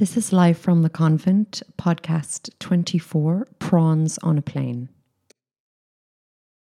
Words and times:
This 0.00 0.16
is 0.16 0.32
live 0.32 0.56
from 0.56 0.80
the 0.80 0.88
convent, 0.88 1.62
podcast 1.76 2.48
24 2.58 3.46
Prawns 3.58 4.18
on 4.22 4.38
a 4.38 4.40
Plane. 4.40 4.88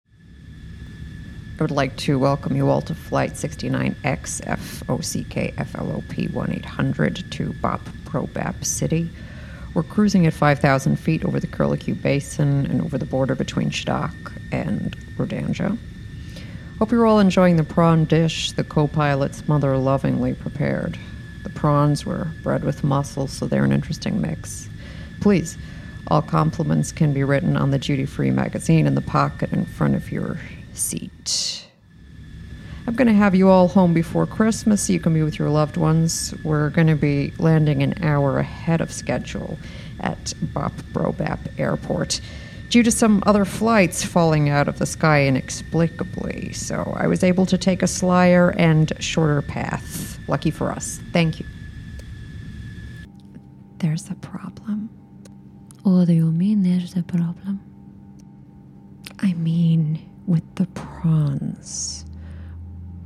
I 0.09 1.61
would 1.61 1.71
like 1.71 1.99
to 1.99 2.19
welcome 2.19 2.57
you 2.57 2.71
all 2.71 2.81
to 2.81 2.95
Flight 2.95 3.33
69X 3.33 4.41
FOCK 4.57 5.55
FLOP 5.67 6.33
1800 6.33 7.31
to 7.33 7.53
Bop 7.61 7.83
Probap 8.07 8.65
City. 8.65 9.11
We're 9.75 9.83
cruising 9.83 10.27
at 10.27 10.33
5,000 10.33 10.97
feet 10.97 11.23
over 11.23 11.39
the 11.39 11.47
Curlicue 11.47 12.01
Basin 12.01 12.65
and 12.65 12.81
over 12.81 12.97
the 12.97 13.05
border 13.05 13.35
between 13.35 13.69
Shaddock 13.69 14.15
and 14.51 14.97
Rodangia. 15.19 15.77
Hope 16.79 16.91
you're 16.91 17.05
all 17.05 17.21
enjoying 17.21 17.57
the 17.57 17.65
prawn 17.65 18.07
dish 18.07 18.53
the 18.53 18.65
co 18.65 18.89
pilot's 18.89 19.47
mother 19.47 19.77
lovingly 19.77 20.33
prepared. 20.33 20.99
The 21.47 21.53
prawns 21.53 22.05
were 22.05 22.27
bred 22.43 22.65
with 22.65 22.83
mussels, 22.83 23.31
so 23.31 23.47
they're 23.47 23.63
an 23.63 23.71
interesting 23.71 24.21
mix. 24.21 24.69
Please, 25.21 25.57
all 26.09 26.21
compliments 26.21 26.91
can 26.91 27.13
be 27.13 27.23
written 27.23 27.57
on 27.57 27.71
the 27.71 27.79
duty 27.79 28.05
free 28.05 28.33
magazine 28.33 28.85
in 28.85 28.97
the 28.97 29.01
pocket 29.01 29.53
in 29.53 29.65
front 29.65 29.95
of 29.95 30.11
your 30.11 30.41
seat. 30.73 31.65
I'm 32.89 32.95
going 32.95 33.07
to 33.07 33.15
have 33.15 33.37
you 33.37 33.49
all 33.49 33.69
home 33.69 33.95
before 33.95 34.27
Christmas 34.27 34.83
so 34.83 34.93
you 34.93 34.99
can 34.99 35.15
be 35.15 35.23
with 35.23 35.39
your 35.39 35.49
loved 35.49 35.77
ones. 35.77 36.35
We're 36.43 36.71
going 36.71 36.89
to 36.89 36.97
be 36.97 37.33
landing 37.39 37.81
an 37.85 38.03
hour 38.03 38.41
ahead 38.41 38.81
of 38.81 38.91
schedule 38.91 39.57
at 40.01 40.35
Bop 40.53 40.73
Brobap 40.93 41.39
Airport 41.59 42.21
due 42.71 42.83
to 42.83 42.91
some 42.91 43.23
other 43.25 43.45
flights 43.45 44.05
falling 44.05 44.49
out 44.49 44.67
of 44.67 44.81
the 44.81 44.87
sky 44.87 45.25
inexplicably. 45.29 46.53
So 46.55 46.93
I 46.97 47.07
was 47.07 47.23
able 47.23 47.47
to 47.47 47.57
take 47.57 47.85
a 47.85 47.87
slyer 47.87 48.53
and 48.59 48.93
shorter 48.99 49.43
path. 49.43 50.16
Lucky 50.29 50.51
for 50.51 50.71
us. 50.73 51.01
Thank 51.13 51.41
you. 51.41 51.47
There's 53.79 54.11
a 54.11 54.15
problem. 54.17 54.91
What 55.83 56.07
do 56.07 56.15
you 56.15 56.33
mean 56.33 56.63
there's 56.63 56.97
a 56.97 57.03
problem? 57.03 57.61
I 59.21 59.35
mean, 59.35 60.01
with 60.27 60.43
the 60.57 60.67
prawns. 60.67 62.05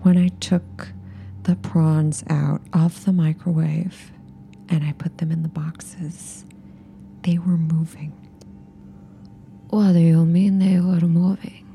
When 0.03 0.17
I 0.17 0.29
took 0.41 0.89
the 1.43 1.57
prawns 1.57 2.25
out 2.31 2.63
of 2.73 3.05
the 3.05 3.13
microwave 3.13 4.13
and 4.69 4.83
I 4.85 4.93
put 4.93 5.19
them 5.19 5.31
in 5.31 5.43
the 5.43 5.49
boxes, 5.49 6.45
they 7.23 7.39
were 7.39 7.59
moving. 7.59 8.13
What 9.69 9.93
do 9.93 9.99
you 10.01 10.25
mean 10.25 10.59
they 10.59 10.81
were 10.81 11.07
moving? 11.07 11.67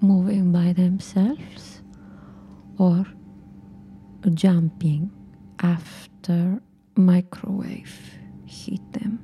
Moving 0.00 0.50
by 0.52 0.72
themselves? 0.72 1.82
Or 2.78 3.06
jumping 4.36 5.10
after 5.60 6.60
microwave 6.96 8.14
hit 8.46 8.92
them? 8.92 9.18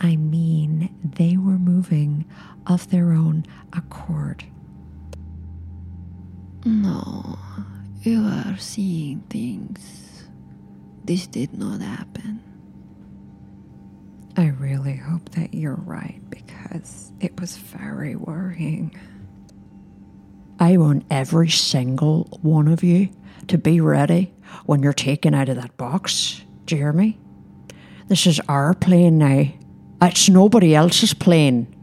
I 0.00 0.16
mean, 0.16 0.90
they 1.02 1.36
were 1.36 1.58
moving 1.58 2.24
of 2.66 2.88
their 2.90 3.12
own 3.12 3.44
accord. 3.72 4.44
No, 6.64 7.38
you 8.02 8.22
are 8.22 8.56
seeing 8.58 9.20
things. 9.30 10.28
This 11.04 11.26
did 11.26 11.56
not 11.56 11.80
happen. 11.80 12.42
I 14.36 14.48
really 14.48 14.94
hope 14.96 15.30
that 15.30 15.52
you're 15.54 15.74
right 15.74 16.20
because 16.30 17.12
it 17.20 17.40
was 17.40 17.56
very 17.56 18.14
worrying. 18.14 18.94
I 20.60 20.76
want 20.76 21.04
every 21.10 21.50
single 21.50 22.24
one 22.42 22.68
of 22.68 22.82
you 22.82 23.10
to 23.46 23.58
be 23.58 23.80
ready 23.80 24.32
when 24.66 24.82
you're 24.82 24.92
taken 24.92 25.34
out 25.34 25.48
of 25.48 25.56
that 25.56 25.76
box. 25.76 26.42
Me? 26.70 27.18
This 28.08 28.26
is 28.26 28.40
our 28.48 28.74
plane 28.74 29.18
now. 29.18 29.46
It's 30.02 30.28
nobody 30.28 30.74
else's 30.74 31.14
plane. 31.14 31.74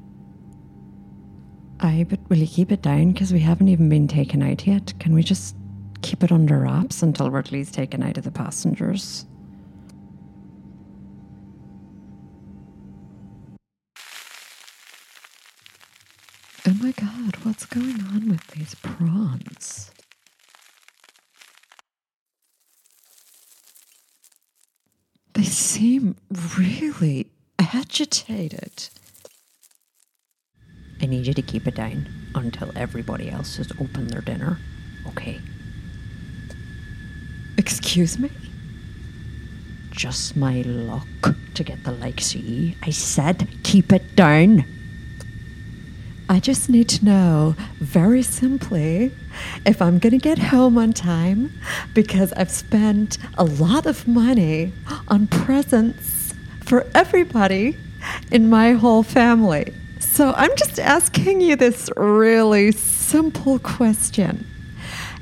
Aye, 1.80 2.06
but 2.08 2.20
will 2.30 2.38
you 2.38 2.48
keep 2.48 2.72
it 2.72 2.82
down? 2.82 3.12
Because 3.12 3.34
we 3.34 3.40
haven't 3.40 3.68
even 3.68 3.90
been 3.90 4.08
taken 4.08 4.44
out 4.44 4.68
yet. 4.68 4.94
Can 5.00 5.14
we 5.14 5.24
just 5.24 5.56
keep 6.02 6.24
it 6.24 6.32
under 6.32 6.60
wraps 6.60 7.02
until 7.02 7.30
we're 7.30 7.40
at 7.40 7.52
least 7.52 7.74
taken 7.74 8.04
out 8.04 8.18
of 8.18 8.24
the 8.24 8.32
passengers? 8.32 9.26
Oh 16.68 16.74
my 16.82 16.92
god, 16.94 17.36
what's 17.44 17.66
going 17.68 18.02
on 18.12 18.28
with 18.28 18.48
these 18.48 18.74
prawns? 18.76 19.92
They 25.34 25.44
seem 25.44 26.16
really 26.58 27.28
agitated. 27.60 28.90
I 31.02 31.06
need 31.06 31.28
you 31.28 31.36
to 31.36 31.42
keep 31.44 31.68
it 31.68 31.76
down 31.76 32.08
until 32.34 32.72
everybody 32.76 33.30
else 33.30 33.58
has 33.58 33.72
opened 33.74 34.10
their 34.10 34.22
dinner. 34.22 34.58
Okay. 35.10 35.40
Excuse 37.60 38.18
me? 38.18 38.32
Just 39.92 40.36
my 40.36 40.62
luck 40.62 41.36
to 41.54 41.64
get 41.64 41.84
the 41.84 41.92
likes 41.92 42.34
of 42.34 42.42
you. 42.42 42.74
I 42.82 42.90
said 42.90 43.48
keep 43.64 43.94
it 43.94 44.16
down. 44.16 44.66
I 46.28 46.40
just 46.40 46.70
need 46.70 46.90
to 46.90 47.06
know 47.06 47.56
very 47.80 48.24
simply 48.24 49.12
if 49.66 49.82
I'm 49.82 50.00
going 50.00 50.12
to 50.12 50.18
get 50.18 50.40
home 50.40 50.78
on 50.78 50.92
time 50.92 51.54
because 51.94 52.34
I've 52.34 52.50
spent 52.50 53.20
a 53.38 53.44
lot 53.44 53.86
of 53.86 54.08
money 54.08 54.74
on 55.08 55.28
presents 55.28 56.34
for 56.64 56.88
everybody 56.96 57.78
in 58.32 58.50
my 58.50 58.72
whole 58.72 59.04
family. 59.04 59.72
So 60.00 60.34
I'm 60.36 60.56
just 60.56 60.80
asking 60.80 61.42
you 61.42 61.56
this 61.56 61.90
really 61.96 62.72
simple 62.72 63.60
question 63.60 64.48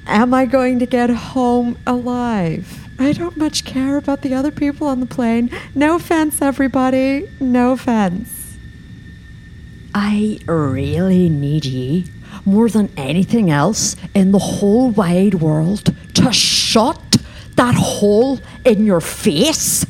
Am 0.05 0.33
I 0.33 0.45
going 0.45 0.79
to 0.79 0.85
get 0.85 1.09
home 1.09 1.77
alive? 1.85 2.87
I 2.99 3.13
don't 3.13 3.35
much 3.35 3.65
care 3.65 3.97
about 3.97 4.21
the 4.21 4.33
other 4.33 4.51
people 4.51 4.87
on 4.87 4.99
the 4.99 5.05
plane. 5.05 5.49
No 5.73 5.95
offense, 5.95 6.41
everybody. 6.41 7.29
No 7.39 7.73
offense. 7.73 8.42
I 9.95 10.39
really 10.47 11.29
need 11.29 11.65
ye 11.65 12.05
more 12.45 12.67
than 12.67 12.91
anything 12.97 13.51
else 13.51 13.95
in 14.15 14.31
the 14.31 14.39
whole 14.39 14.89
wide 14.89 15.35
world 15.35 15.95
to 16.15 16.33
shut 16.33 17.17
that 17.55 17.75
hole 17.75 18.39
in 18.65 18.85
your 18.85 19.01
face. 19.01 19.85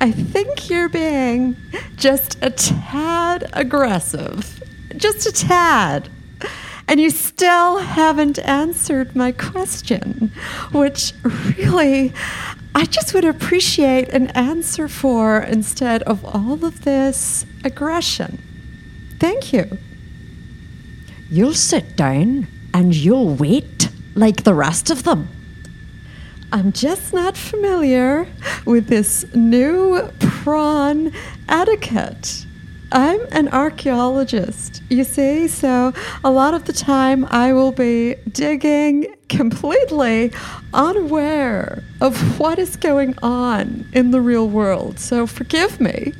I 0.00 0.12
think 0.12 0.70
you're 0.70 0.88
being 0.88 1.56
just 1.96 2.38
a 2.42 2.50
tad 2.50 3.50
aggressive. 3.52 4.62
Just 4.96 5.26
a 5.26 5.32
tad. 5.32 6.08
And 6.86 7.00
you 7.00 7.10
still 7.10 7.78
haven't 7.78 8.38
answered 8.38 9.14
my 9.14 9.32
question, 9.32 10.32
which 10.72 11.12
really 11.22 12.12
I 12.74 12.84
just 12.84 13.14
would 13.14 13.24
appreciate 13.24 14.08
an 14.08 14.28
answer 14.28 14.88
for 14.88 15.40
instead 15.40 16.02
of 16.04 16.24
all 16.24 16.64
of 16.64 16.84
this 16.84 17.44
aggression. 17.64 18.42
Thank 19.20 19.52
you. 19.52 19.78
You'll 21.30 21.54
sit 21.54 21.94
down 21.94 22.48
and 22.74 22.94
you'll 22.94 23.34
wait 23.34 23.90
like 24.14 24.42
the 24.42 24.54
rest 24.54 24.90
of 24.90 25.04
them. 25.04 25.28
I'm 26.52 26.72
just 26.72 27.12
not 27.12 27.36
familiar 27.36 28.26
with 28.64 28.88
this 28.88 29.24
new 29.34 30.10
prawn 30.18 31.12
etiquette. 31.48 32.46
I'm 32.92 33.20
an 33.30 33.48
archaeologist, 33.50 34.82
you 34.88 35.04
see, 35.04 35.46
so 35.46 35.92
a 36.24 36.30
lot 36.30 36.54
of 36.54 36.64
the 36.64 36.72
time 36.72 37.24
I 37.26 37.52
will 37.52 37.70
be 37.70 38.16
digging 38.32 39.14
completely 39.28 40.32
unaware 40.74 41.84
of 42.00 42.40
what 42.40 42.58
is 42.58 42.74
going 42.74 43.14
on 43.22 43.88
in 43.92 44.10
the 44.10 44.20
real 44.20 44.48
world. 44.48 44.98
So 44.98 45.26
forgive 45.28 45.80
me. 45.80 46.14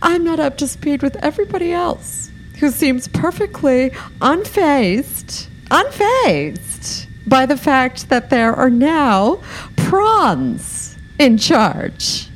I'm 0.00 0.24
not 0.24 0.38
up 0.38 0.56
to 0.58 0.68
speed 0.68 1.02
with 1.02 1.16
everybody 1.16 1.72
else 1.72 2.30
who 2.60 2.70
seems 2.70 3.08
perfectly 3.08 3.90
unfazed, 4.20 5.48
unfazed 5.70 7.06
by 7.28 7.46
the 7.46 7.56
fact 7.56 8.08
that 8.08 8.30
there 8.30 8.54
are 8.54 8.70
now 8.70 9.40
prawns 9.76 10.96
in 11.18 11.38
charge. 11.38 12.28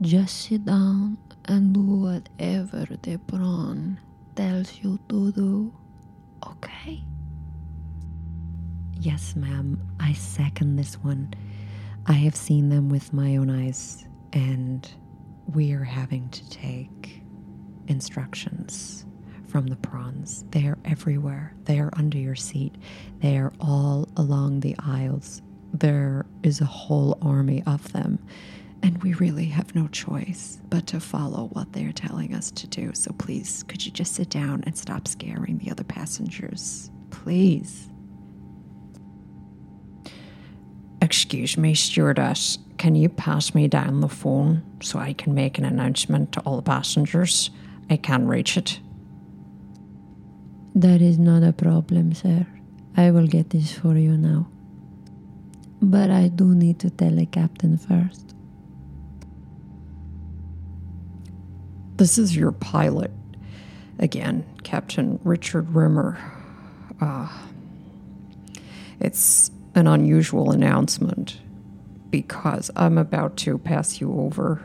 Just 0.00 0.42
sit 0.42 0.64
down 0.64 1.18
and 1.46 1.74
do 1.74 1.80
whatever 1.80 2.86
the 3.02 3.18
prawn 3.26 3.98
tells 4.36 4.78
you 4.80 4.98
to 5.08 5.32
do. 5.32 5.72
Okay? 6.46 7.02
Yes, 9.00 9.34
ma'am, 9.34 9.80
I 9.98 10.12
second 10.12 10.76
this 10.76 10.94
one. 11.02 11.34
I 12.08 12.14
have 12.14 12.34
seen 12.34 12.70
them 12.70 12.88
with 12.88 13.12
my 13.12 13.36
own 13.36 13.50
eyes, 13.50 14.06
and 14.32 14.90
we 15.54 15.72
are 15.72 15.84
having 15.84 16.30
to 16.30 16.48
take 16.48 17.22
instructions 17.86 19.04
from 19.46 19.66
the 19.66 19.76
prawns. 19.76 20.46
They 20.52 20.66
are 20.66 20.78
everywhere. 20.86 21.54
They 21.64 21.78
are 21.78 21.90
under 21.98 22.16
your 22.16 22.34
seat. 22.34 22.76
They 23.20 23.36
are 23.36 23.52
all 23.60 24.08
along 24.16 24.60
the 24.60 24.74
aisles. 24.78 25.42
There 25.74 26.24
is 26.42 26.62
a 26.62 26.66
whole 26.66 27.18
army 27.20 27.62
of 27.66 27.92
them. 27.92 28.18
And 28.82 29.02
we 29.02 29.12
really 29.14 29.46
have 29.46 29.74
no 29.74 29.86
choice 29.88 30.62
but 30.70 30.86
to 30.86 31.00
follow 31.00 31.48
what 31.52 31.74
they're 31.74 31.92
telling 31.92 32.32
us 32.34 32.50
to 32.52 32.66
do. 32.66 32.92
So 32.94 33.12
please, 33.18 33.64
could 33.64 33.84
you 33.84 33.92
just 33.92 34.14
sit 34.14 34.30
down 34.30 34.62
and 34.64 34.78
stop 34.78 35.08
scaring 35.08 35.58
the 35.58 35.70
other 35.70 35.84
passengers? 35.84 36.90
Please. 37.10 37.90
Excuse 41.08 41.56
me, 41.56 41.74
stewardess. 41.74 42.58
Can 42.76 42.94
you 42.94 43.08
pass 43.08 43.54
me 43.54 43.66
down 43.66 44.02
the 44.02 44.10
phone 44.10 44.62
so 44.82 44.98
I 44.98 45.14
can 45.14 45.34
make 45.34 45.56
an 45.56 45.64
announcement 45.64 46.32
to 46.32 46.40
all 46.40 46.56
the 46.56 46.62
passengers? 46.62 47.48
I 47.88 47.96
can't 47.96 48.28
reach 48.28 48.58
it. 48.58 48.78
That 50.74 51.00
is 51.00 51.18
not 51.18 51.42
a 51.42 51.54
problem, 51.54 52.12
sir. 52.12 52.46
I 52.94 53.10
will 53.10 53.26
get 53.26 53.48
this 53.48 53.72
for 53.72 53.96
you 53.96 54.18
now. 54.18 54.50
But 55.80 56.10
I 56.10 56.28
do 56.28 56.54
need 56.54 56.78
to 56.80 56.90
tell 56.90 57.16
the 57.16 57.24
captain 57.24 57.78
first. 57.78 58.34
This 61.96 62.18
is 62.18 62.36
your 62.36 62.52
pilot. 62.52 63.12
Again, 63.98 64.44
Captain 64.62 65.18
Richard 65.24 65.74
Rimmer. 65.74 66.18
Uh, 67.00 67.28
it's 69.00 69.50
an 69.78 69.86
unusual 69.86 70.50
announcement 70.50 71.40
because 72.10 72.70
I'm 72.76 72.98
about 72.98 73.36
to 73.38 73.58
pass 73.58 74.00
you 74.00 74.12
over 74.20 74.62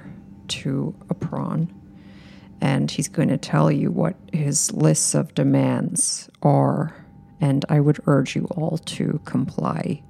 to 0.50 0.96
a 1.10 1.14
prawn 1.14 1.74
and 2.64 2.90
he's 2.90 3.10
going 3.10 3.28
to 3.28 3.38
tell 3.38 3.70
you 3.70 3.92
what 3.92 4.16
his 4.32 4.72
lists 4.72 5.14
of 5.14 5.36
demands 5.36 6.30
are, 6.42 6.96
and 7.42 7.66
I 7.68 7.82
would 7.82 8.00
urge 8.08 8.38
you 8.38 8.46
all 8.52 8.78
to 8.78 9.20
comply. 9.26 10.02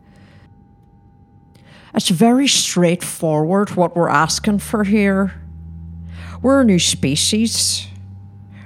It's 1.95 2.09
very 2.09 2.47
straightforward 2.47 3.71
what 3.71 3.95
we're 3.95 4.07
asking 4.07 4.59
for 4.59 4.83
here. 4.83 5.33
We're 6.43 6.61
a 6.61 6.65
new 6.65 6.77
species. 6.77 7.87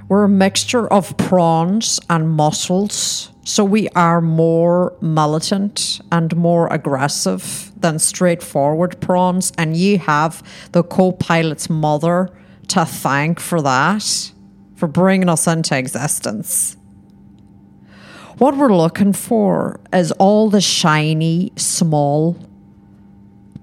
We're 0.10 0.26
a 0.26 0.30
mixture 0.30 0.88
of 0.92 1.16
prawns 1.16 1.98
and 2.10 2.30
mussels, 2.30 3.32
so 3.48 3.64
we 3.64 3.88
are 3.96 4.20
more 4.20 4.94
militant 5.00 6.02
and 6.12 6.36
more 6.36 6.68
aggressive 6.68 7.72
than 7.80 7.98
straightforward 7.98 9.00
prawns. 9.00 9.54
And 9.58 9.78
you 9.78 10.00
have 10.00 10.44
the 10.74 10.84
co 10.84 11.14
pilot's 11.14 11.70
mother 11.70 12.30
to 12.68 12.84
thank 12.84 13.40
for 13.40 13.62
that, 13.62 14.34
for 14.76 14.88
bringing 14.88 15.30
us 15.30 15.48
into 15.48 15.78
existence. 15.78 16.76
What 18.38 18.58
we're 18.58 18.76
looking 18.76 19.14
for 19.14 19.80
is 19.94 20.12
all 20.12 20.50
the 20.50 20.60
shiny, 20.60 21.54
small 21.56 22.38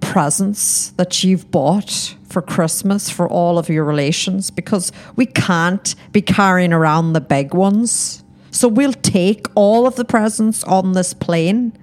presents 0.00 0.92
that 0.92 1.22
you've 1.22 1.50
bought 1.50 2.14
for 2.26 2.40
Christmas 2.40 3.10
for 3.10 3.28
all 3.28 3.58
of 3.58 3.68
your 3.68 3.84
relations 3.84 4.50
because 4.50 4.92
we 5.14 5.26
can't 5.26 5.94
be 6.10 6.22
carrying 6.22 6.72
around 6.72 7.12
the 7.12 7.20
big 7.20 7.52
ones. 7.52 8.23
So 8.54 8.68
we'll 8.68 8.92
take 8.92 9.46
all 9.54 9.86
of 9.86 9.96
the 9.96 10.04
presents 10.04 10.62
on 10.64 10.92
this 10.92 11.12
plane 11.12 11.76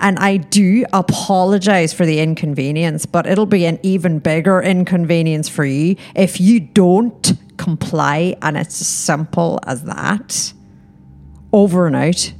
and 0.00 0.18
I 0.18 0.38
do 0.38 0.84
apologize 0.92 1.92
for 1.92 2.04
the 2.04 2.20
inconvenience, 2.20 3.06
but 3.06 3.26
it'll 3.26 3.46
be 3.46 3.64
an 3.64 3.78
even 3.82 4.18
bigger 4.18 4.60
inconvenience 4.60 5.48
for 5.48 5.64
you 5.64 5.96
if 6.14 6.40
you 6.40 6.60
don't 6.60 7.32
comply. 7.56 8.36
And 8.42 8.56
it's 8.56 8.80
as 8.80 8.88
simple 8.88 9.60
as 9.66 9.84
that. 9.84 10.52
Over 11.52 11.86
and 11.86 11.96
out. 11.96 12.32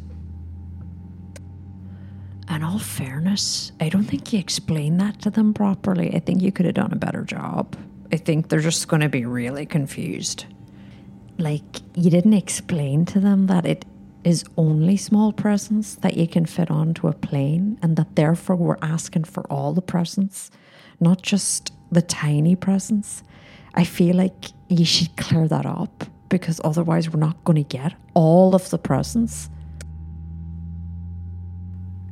In 2.50 2.62
all 2.62 2.78
fairness, 2.78 3.72
I 3.80 3.88
don't 3.88 4.04
think 4.04 4.32
you 4.32 4.38
explained 4.38 5.00
that 5.00 5.22
to 5.22 5.30
them 5.30 5.54
properly. 5.54 6.14
I 6.14 6.18
think 6.18 6.42
you 6.42 6.52
could 6.52 6.66
have 6.66 6.74
done 6.74 6.92
a 6.92 6.96
better 6.96 7.22
job. 7.22 7.76
I 8.12 8.16
think 8.16 8.48
they're 8.48 8.60
just 8.60 8.86
going 8.88 9.02
to 9.02 9.08
be 9.08 9.24
really 9.24 9.66
confused. 9.66 10.44
Like, 11.38 11.80
you 11.94 12.10
didn't 12.10 12.34
explain 12.34 13.04
to 13.06 13.20
them 13.20 13.46
that 13.48 13.66
it 13.66 13.84
is 14.22 14.44
only 14.56 14.96
small 14.96 15.32
presents 15.32 15.96
that 15.96 16.16
you 16.16 16.26
can 16.26 16.46
fit 16.46 16.70
onto 16.70 17.08
a 17.08 17.12
plane, 17.12 17.78
and 17.82 17.96
that 17.96 18.16
therefore 18.16 18.56
we're 18.56 18.78
asking 18.80 19.24
for 19.24 19.44
all 19.52 19.72
the 19.72 19.82
presents, 19.82 20.50
not 21.00 21.22
just 21.22 21.72
the 21.92 22.02
tiny 22.02 22.56
presents. 22.56 23.22
I 23.74 23.84
feel 23.84 24.16
like 24.16 24.52
you 24.68 24.84
should 24.84 25.16
clear 25.16 25.46
that 25.48 25.66
up 25.66 26.04
because 26.28 26.60
otherwise 26.64 27.10
we're 27.10 27.20
not 27.20 27.42
going 27.44 27.62
to 27.62 27.76
get 27.76 27.94
all 28.14 28.54
of 28.54 28.70
the 28.70 28.78
presents. 28.78 29.50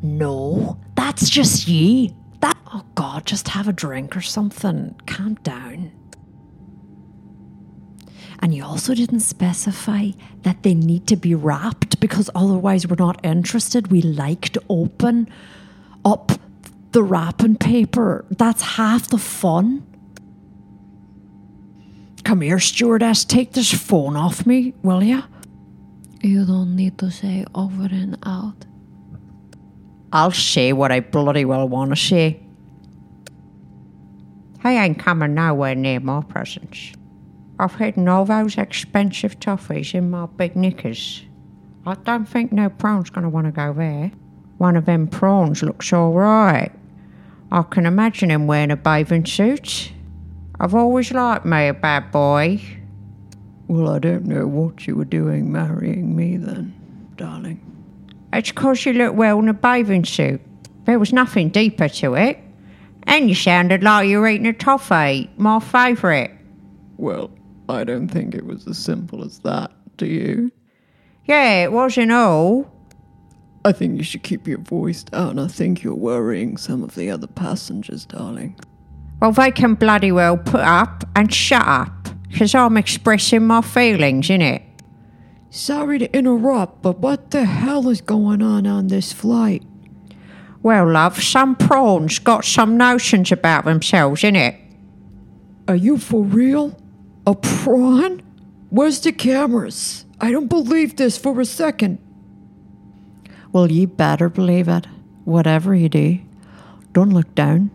No, 0.03 0.79
that's 0.97 1.31
just 1.31 1.69
ye. 1.69 2.13
That 2.41 2.57
oh 2.73 2.85
god, 2.97 3.25
just 3.25 3.49
have 3.49 3.69
a 3.69 3.73
drink 3.73 4.17
or 4.17 4.21
something. 4.21 4.95
Calm 5.07 5.35
down. 5.37 5.93
And 8.43 8.53
you 8.53 8.65
also 8.65 8.93
didn't 8.93 9.21
specify 9.21 10.11
that 10.43 10.65
they 10.65 10.75
need 10.75 11.07
to 11.07 11.17
be 11.17 11.33
wrapped 11.33 12.01
because 12.01 12.29
otherwise 12.35 12.89
we're 12.89 12.97
not 12.99 13.25
interested. 13.25 13.93
We 13.93 14.03
like 14.03 14.49
to 14.51 14.63
open 14.69 15.31
up 16.05 16.33
the 16.91 17.05
wrapping 17.05 17.57
paper. 17.57 18.25
That's 18.31 18.63
half 18.63 19.09
the 19.09 19.19
fun. 19.19 19.87
Come 22.25 22.41
here, 22.41 22.59
stewardess. 22.59 23.25
Take 23.25 23.53
this 23.53 23.73
phone 23.73 24.17
off 24.17 24.45
me, 24.45 24.75
will 24.83 25.05
ya? 25.05 25.23
You 26.21 26.45
don't 26.45 26.75
need 26.75 26.99
to 26.99 27.11
say 27.13 27.45
over 27.55 27.85
and 27.85 28.19
out. 28.25 28.65
I'll 30.13 30.33
say 30.33 30.73
what 30.73 30.91
I 30.93 31.01
bloody 31.01 31.45
well 31.45 31.69
want 31.69 31.91
to 31.91 31.97
say. 31.97 32.41
I 34.65 34.73
ain't 34.75 34.99
coming 34.99 35.35
nowhere 35.35 35.75
near 35.75 36.01
my 36.01 36.23
presents. 36.23 36.93
I've 37.63 37.77
hidden 37.77 38.09
all 38.09 38.25
those 38.25 38.59
expensive 38.59 39.39
toffees 39.39 39.95
in 39.95 40.11
my 40.11 40.27
big 40.27 40.57
knickers. 40.57 41.25
I 41.87 41.95
don't 41.95 42.29
think 42.29 42.51
no 42.51 42.69
prawn's 42.69 43.09
gonna 43.09 43.29
want 43.29 43.47
to 43.47 43.53
go 43.53 43.73
there. 43.73 44.11
One 44.59 44.75
of 44.75 44.85
them 44.85 45.07
prawns 45.07 45.63
looks 45.63 45.93
all 45.93 46.13
right. 46.13 46.73
I 47.53 47.63
can 47.63 47.87
imagine 47.87 48.33
him 48.33 48.49
wearing 48.49 48.73
a 48.73 48.77
bathing 48.77 49.27
suit. 49.27 49.93
I've 50.59 50.75
always 50.75 51.13
liked 51.13 51.47
me 51.47 51.69
a 51.69 51.73
bad 51.73 52.11
boy. 52.11 52.61
Well, 53.69 53.91
I 53.91 54.01
don't 54.01 54.25
know 54.25 54.49
what 54.49 54.89
you 54.89 54.97
were 54.97 55.05
doing 55.05 55.53
marrying 55.53 56.17
me 56.17 56.39
then, 56.39 56.75
darling. 57.15 57.61
It's 58.33 58.51
'cause 58.51 58.85
you 58.85 58.93
look 58.93 59.15
well 59.15 59.39
in 59.39 59.49
a 59.49 59.55
bathing 59.55 60.05
suit. 60.05 60.41
There 60.85 60.99
was 60.99 61.13
nothing 61.13 61.51
deeper 61.51 61.89
to 61.89 62.15
it. 62.15 62.41
And 63.05 63.29
you 63.29 63.37
sounded 63.37 63.85
like 63.85 64.09
you 64.09 64.19
were 64.19 64.27
eating 64.27 64.49
a 64.49 64.53
toffee, 64.53 65.31
my 65.37 65.61
favourite. 65.61 66.33
Well, 66.97 67.31
I 67.69 67.85
don't 67.85 68.09
think 68.09 68.35
it 68.35 68.45
was 68.45 68.67
as 68.67 68.79
simple 68.79 69.25
as 69.25 69.39
that, 69.41 69.71
do 69.97 70.07
you? 70.07 70.51
Yeah, 71.25 71.65
it 71.65 71.73
wasn't 71.73 72.13
all. 72.13 72.71
I 73.65 73.73
think 73.73 73.97
you 73.97 74.03
should 74.03 74.25
keep 74.25 74.49
your 74.49 74.59
voice 74.59 75.05
down. 75.05 75.39
I 75.39 75.47
think 75.47 75.83
you're 75.83 75.95
worrying 75.95 76.57
some 76.57 76.83
of 76.83 76.95
the 76.97 77.11
other 77.11 77.29
passengers, 77.29 78.05
darling. 78.05 78.59
Well, 79.21 79.33
they 79.33 79.53
can 79.53 79.75
bloody 79.75 80.11
well 80.11 80.37
put 80.37 80.61
up 80.61 81.05
and 81.15 81.33
shut 81.33 81.67
up, 81.67 82.09
'cause 82.35 82.55
I'm 82.55 82.77
expressing 82.77 83.47
my 83.47 83.61
feelings, 83.61 84.29
innit? 84.29 84.63
Sorry 85.51 85.99
to 86.01 86.17
interrupt, 86.17 86.83
but 86.83 86.99
what 86.99 87.31
the 87.31 87.45
hell 87.45 87.89
is 87.89 88.01
going 88.01 88.43
on 88.43 88.67
on 88.67 88.89
this 88.89 89.13
flight? 89.13 89.63
Well, 90.63 90.91
love, 90.91 91.23
some 91.23 91.55
prawns 91.55 92.19
got 92.19 92.45
some 92.45 92.77
notions 92.77 93.31
about 93.31 93.65
themselves, 93.65 94.23
innit? 94.23 94.57
Are 95.69 95.77
you 95.77 95.99
for 95.99 96.25
real? 96.25 96.77
A 97.27 97.35
prawn? 97.35 98.21
Where's 98.71 99.01
the 99.01 99.13
cameras? 99.13 100.07
I 100.21 100.33
don't 100.33 100.49
believe 100.49 100.97
this 100.97 101.17
for 101.17 101.41
a 101.41 101.45
second. 101.45 101.99
Well, 103.53 103.71
you 103.71 103.87
better 103.87 104.29
believe 104.29 104.67
it. 104.67 104.87
Whatever 105.25 105.75
you 105.75 105.89
do, 105.89 106.19
don't 106.93 107.11
look 107.11 107.33
down. 107.35 107.71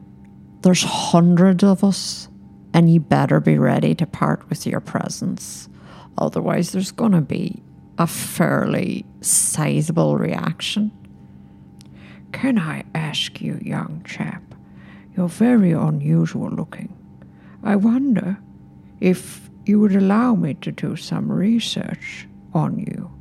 There's 0.61 0.83
hundreds 0.83 1.63
of 1.63 1.83
us, 1.83 2.27
and 2.73 2.91
you 2.91 2.99
better 2.99 3.39
be 3.39 3.57
ready 3.57 3.95
to 3.95 4.05
part 4.05 4.49
with 4.49 4.67
your 4.67 4.81
presents. 4.81 5.69
Otherwise, 6.17 6.71
there's 6.71 6.91
going 6.91 7.13
to 7.13 7.21
be 7.21 7.61
a 7.97 8.07
fairly 8.07 9.05
sizable 9.21 10.17
reaction. 10.17 10.91
Can 12.33 12.59
I 12.59 12.83
ask 12.93 13.39
you, 13.39 13.59
young 13.61 14.03
chap? 14.05 14.41
You're 15.15 15.29
very 15.29 15.71
unusual 15.71 16.49
looking. 16.49 16.93
I 17.63 17.75
wonder 17.77 18.39
if 18.99 19.49
you 19.65 19.79
would 19.79 19.95
allow 19.95 20.35
me 20.35 20.53
to 20.55 20.71
do 20.71 20.95
some 20.95 21.31
research 21.31 22.27
on 22.53 22.79
you. 22.79 23.11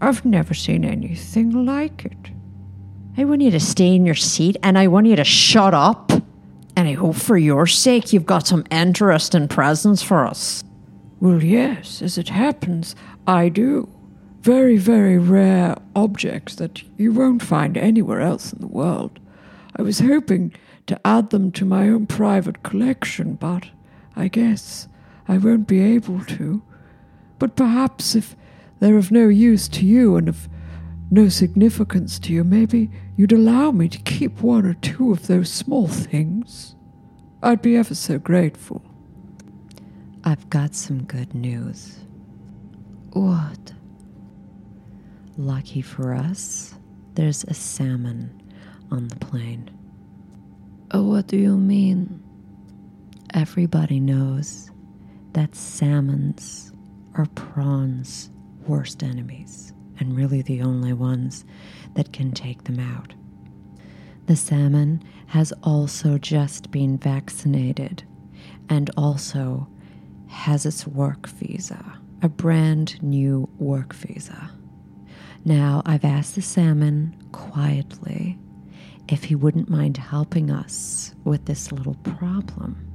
I've 0.00 0.24
never 0.24 0.54
seen 0.54 0.84
anything 0.84 1.64
like 1.64 2.04
it. 2.04 2.30
I 3.16 3.24
want 3.24 3.42
you 3.42 3.50
to 3.50 3.60
stay 3.60 3.94
in 3.94 4.06
your 4.06 4.14
seat 4.14 4.56
and 4.62 4.78
I 4.78 4.86
want 4.86 5.06
you 5.06 5.16
to 5.16 5.24
shut 5.24 5.74
up. 5.74 6.10
And 6.76 6.88
I 6.88 6.92
hope 6.92 7.16
for 7.16 7.36
your 7.36 7.66
sake 7.66 8.12
you've 8.12 8.26
got 8.26 8.46
some 8.46 8.64
interesting 8.70 9.48
presents 9.48 10.02
for 10.02 10.24
us. 10.26 10.64
Well, 11.20 11.42
yes, 11.42 12.00
as 12.00 12.16
it 12.16 12.30
happens, 12.30 12.96
I 13.26 13.50
do. 13.50 13.88
Very, 14.40 14.78
very 14.78 15.18
rare 15.18 15.76
objects 15.94 16.54
that 16.54 16.82
you 16.98 17.12
won't 17.12 17.42
find 17.42 17.76
anywhere 17.76 18.20
else 18.20 18.54
in 18.54 18.60
the 18.60 18.66
world. 18.66 19.20
I 19.76 19.82
was 19.82 20.00
hoping 20.00 20.54
to 20.86 20.98
add 21.06 21.28
them 21.28 21.52
to 21.52 21.66
my 21.66 21.90
own 21.90 22.06
private 22.06 22.62
collection, 22.62 23.34
but 23.34 23.68
I 24.16 24.28
guess 24.28 24.88
I 25.30 25.38
won't 25.38 25.68
be 25.68 25.80
able 25.80 26.24
to. 26.24 26.60
But 27.38 27.54
perhaps 27.54 28.16
if 28.16 28.34
they're 28.80 28.98
of 28.98 29.12
no 29.12 29.28
use 29.28 29.68
to 29.68 29.86
you 29.86 30.16
and 30.16 30.28
of 30.28 30.48
no 31.08 31.28
significance 31.28 32.18
to 32.18 32.32
you, 32.32 32.42
maybe 32.42 32.90
you'd 33.16 33.30
allow 33.30 33.70
me 33.70 33.88
to 33.90 33.98
keep 33.98 34.42
one 34.42 34.66
or 34.66 34.74
two 34.74 35.12
of 35.12 35.28
those 35.28 35.48
small 35.48 35.86
things. 35.86 36.74
I'd 37.44 37.62
be 37.62 37.76
ever 37.76 37.94
so 37.94 38.18
grateful. 38.18 38.82
I've 40.24 40.50
got 40.50 40.74
some 40.74 41.04
good 41.04 41.32
news. 41.32 42.00
What? 43.12 43.72
Lucky 45.36 45.80
for 45.80 46.12
us, 46.12 46.74
there's 47.14 47.44
a 47.44 47.54
salmon 47.54 48.42
on 48.90 49.06
the 49.06 49.16
plane. 49.16 49.70
Oh, 50.90 51.04
what 51.04 51.28
do 51.28 51.36
you 51.36 51.56
mean? 51.56 52.20
Everybody 53.32 54.00
knows 54.00 54.72
that 55.32 55.54
salmons 55.54 56.72
are 57.14 57.26
prawns' 57.34 58.30
worst 58.66 59.02
enemies, 59.02 59.72
and 59.98 60.16
really 60.16 60.42
the 60.42 60.62
only 60.62 60.92
ones 60.92 61.44
that 61.94 62.12
can 62.12 62.32
take 62.32 62.64
them 62.64 62.78
out. 62.78 63.14
The 64.26 64.36
salmon 64.36 65.02
has 65.26 65.52
also 65.62 66.18
just 66.18 66.70
been 66.70 66.98
vaccinated 66.98 68.04
and 68.68 68.90
also 68.96 69.68
has 70.28 70.64
its 70.64 70.86
work 70.86 71.26
visa, 71.28 71.98
a 72.22 72.28
brand 72.28 73.02
new 73.02 73.48
work 73.58 73.92
visa. 73.92 74.50
Now, 75.44 75.82
I've 75.86 76.04
asked 76.04 76.34
the 76.34 76.42
salmon 76.42 77.16
quietly 77.32 78.38
if 79.08 79.24
he 79.24 79.34
wouldn't 79.34 79.68
mind 79.68 79.96
helping 79.96 80.50
us 80.50 81.14
with 81.24 81.46
this 81.46 81.72
little 81.72 81.96
problem. 81.96 82.89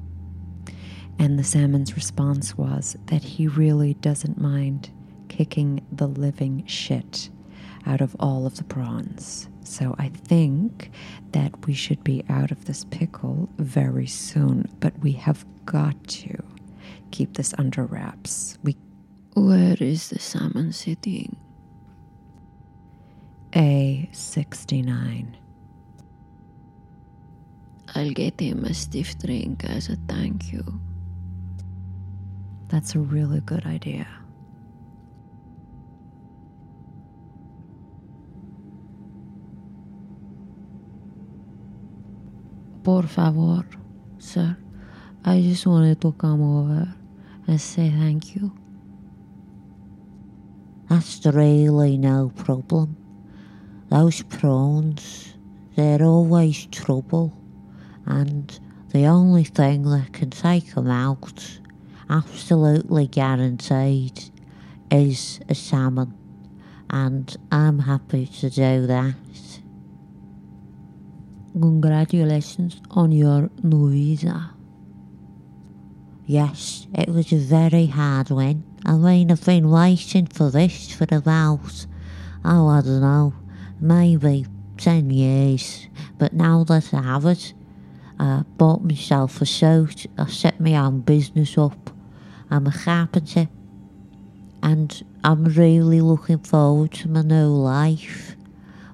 And 1.18 1.40
the 1.40 1.44
salmon's 1.44 1.96
response 1.96 2.58
was 2.58 2.98
that 3.08 3.24
he 3.24 3.48
really 3.48 3.94
doesn't 3.96 4.40
mind 4.40 4.90
kicking 5.30 5.86
the 5.92 6.08
living 6.08 6.66
shit 6.66 7.30
out 7.86 8.02
of 8.02 8.16
all 8.20 8.46
of 8.46 8.58
the 8.58 8.64
prawns. 8.64 9.48
So 9.64 9.96
I 9.98 10.10
think 10.10 10.92
that 11.32 11.66
we 11.66 11.74
should 11.74 12.04
be 12.04 12.24
out 12.30 12.52
of 12.52 12.66
this 12.66 12.86
pickle 12.86 13.50
very 13.58 14.08
soon, 14.08 14.70
but 14.80 14.98
we 15.00 15.14
have 15.14 15.46
got 15.66 16.08
to 16.08 16.44
keep 17.12 17.36
this 17.36 17.54
under 17.58 17.86
wraps. 17.86 18.58
We 18.64 18.78
Where 19.34 19.78
is 19.80 20.10
the 20.10 20.20
salmon 20.20 20.72
sitting? 20.72 21.36
A69. 23.54 25.28
I'll 27.96 28.12
get 28.12 28.40
him 28.40 28.66
a 28.66 28.74
stiff 28.74 29.18
drink 29.20 29.64
as 29.64 29.90
a 29.90 29.96
thank 30.08 30.52
you. 30.52 30.80
That's 32.76 32.94
a 32.94 33.00
really 33.00 33.40
good 33.40 33.66
idea. 33.66 34.06
Por 42.84 43.04
favor, 43.04 43.66
sir. 44.18 44.58
I 45.24 45.40
just 45.40 45.66
wanted 45.66 46.02
to 46.02 46.12
come 46.12 46.42
over 46.42 46.94
and 47.48 47.62
say 47.62 47.90
thank 47.92 48.36
you. 48.36 48.52
That's 50.90 51.26
really 51.26 51.98
no 51.98 52.34
problem. 52.36 52.98
Those 53.88 54.22
prawns, 54.24 55.34
they're 55.78 56.04
always 56.04 56.66
trouble, 56.66 57.32
and 58.06 58.60
the 58.90 59.06
only 59.06 59.46
thing 59.46 59.84
that 59.84 60.12
can 60.12 60.30
take 60.30 60.76
them 60.76 60.90
out, 60.90 61.62
absolutely 62.10 63.08
guaranteed, 63.08 64.32
is 64.92 65.40
a 65.50 65.56
salmon, 65.56 66.14
and 66.90 67.36
I'm 67.52 67.80
happy 67.80 68.28
to 68.28 68.50
do 68.50 68.88
that. 68.88 69.16
Congratulations 71.54 72.82
on 72.92 73.12
your 73.12 73.50
new 73.64 73.90
visa. 73.90 74.52
Yes, 76.26 76.88
it 76.94 77.08
was 77.10 77.32
a 77.32 77.38
very 77.38 77.86
hard 77.86 78.30
win. 78.30 78.64
I 78.86 78.94
mean, 78.94 79.32
I've 79.32 79.46
been 79.46 79.70
waiting 79.70 80.28
for 80.28 80.52
this 80.52 80.92
for 80.92 81.08
about, 81.12 81.86
oh, 82.44 82.68
I 82.68 82.82
don't 82.82 83.02
know, 83.02 83.34
maybe 83.80 84.46
10 84.78 85.10
years. 85.12 85.88
But 86.18 86.34
now 86.34 86.64
that 86.66 86.94
I 86.94 87.02
have 87.02 87.26
it, 87.26 87.54
I 88.20 88.44
bought 88.58 88.84
myself 88.84 89.42
a 89.42 89.46
suit, 89.46 90.08
I 90.18 90.28
set 90.28 90.60
my 90.60 90.76
own 90.76 91.02
business 91.02 91.58
up. 91.58 91.95
I'm 92.50 92.68
a 92.68 92.72
carpenter, 92.72 93.48
and 94.62 95.04
I'm 95.24 95.46
really 95.46 96.02
looking 96.02 96.40
forward 96.40 96.92
to 96.94 97.10
my 97.10 97.22
new 97.22 97.48
life. 97.48 98.36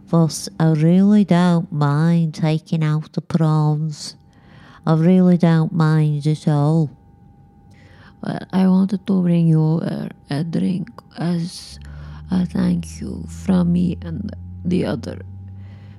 But 0.09 0.47
I 0.59 0.71
really 0.71 1.23
don't 1.23 1.71
mind 1.71 2.33
taking 2.33 2.83
out 2.83 3.13
the 3.13 3.21
prawns. 3.21 4.15
I 4.85 4.95
really 4.95 5.37
don't 5.37 5.71
mind 5.71 6.27
at 6.27 6.47
all. 6.47 6.89
Well, 8.21 8.39
I 8.51 8.67
wanted 8.67 9.05
to 9.07 9.21
bring 9.21 9.47
you 9.47 9.61
over 9.61 10.09
a 10.29 10.43
drink 10.43 10.89
as 11.17 11.79
a 12.29 12.45
thank 12.45 12.99
you 12.99 13.25
from 13.27 13.73
me 13.73 13.97
and 14.01 14.31
the 14.63 14.85
other 14.85 15.21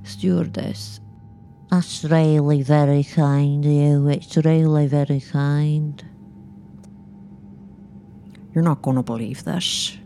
stewardess. 0.05 1.01
That's 1.71 2.05
really 2.05 2.63
very 2.63 3.05
kind 3.05 3.65
of 3.65 3.71
you. 3.71 4.09
It's 4.09 4.37
really 4.37 4.87
very 4.89 5.21
kind. 5.21 6.05
You're 8.55 8.65
not 8.65 8.83
going 8.83 8.97
to 8.97 9.03
believe 9.03 9.45
this. 9.45 9.97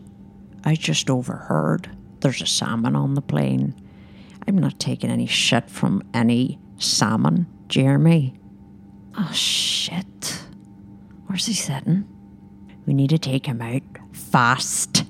I 0.63 0.75
just 0.75 1.09
overheard 1.09 1.89
there's 2.21 2.41
a 2.41 2.47
salmon 2.47 2.95
on 2.95 3.13
the 3.13 3.21
plane. 3.21 3.75
I'm 4.47 4.57
not 4.57 4.79
taking 4.79 5.09
any 5.09 5.27
shit 5.27 5.69
from 5.69 6.03
any 6.13 6.59
salmon, 6.77 7.47
Jeremy. 7.67 8.33
Oh, 9.17 9.31
shit. 9.33 10.41
Where's 11.25 11.45
he 11.45 11.53
sitting? 11.53 12.07
We 12.85 12.93
need 12.93 13.09
to 13.09 13.17
take 13.17 13.45
him 13.45 13.61
out 13.61 13.81
fast. 14.13 15.03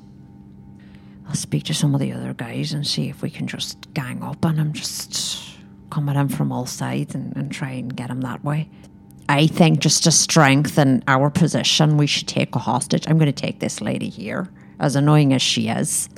I'll 1.28 1.36
speak 1.36 1.66
to 1.66 1.74
some 1.74 1.94
of 1.94 2.00
the 2.00 2.14
other 2.14 2.34
guys 2.34 2.74
and 2.74 2.88
see 2.88 3.10
if 3.10 3.22
we 3.22 3.30
can 3.30 3.48
just 3.48 3.94
gang 3.94 4.24
up 4.24 4.46
on 4.46 4.56
him, 4.56 4.74
just 4.74 5.58
come 5.90 6.10
at 6.10 6.16
him 6.16 6.30
from 6.30 6.52
all 6.52 6.66
sides 6.66 7.14
and, 7.14 7.36
and 7.36 7.52
try 7.52 7.72
and 7.72 7.96
get 7.96 8.10
him 8.10 8.22
that 8.22 8.44
way. 8.44 8.70
I 9.30 9.48
think 9.48 9.80
just 9.80 10.04
to 10.06 10.12
strengthen 10.12 11.04
our 11.08 11.30
position, 11.30 11.98
we 11.98 12.08
should 12.08 12.28
take 12.28 12.56
a 12.56 12.60
hostage. 12.60 13.08
I'm 13.08 13.18
going 13.18 13.32
to 13.32 13.42
take 13.42 13.60
this 13.60 13.82
lady 13.82 14.10
here, 14.10 14.50
as 14.80 14.96
annoying 14.96 15.34
as 15.34 15.42
she 15.42 15.68
is. 15.68 16.10